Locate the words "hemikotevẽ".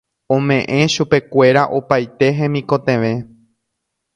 2.39-3.15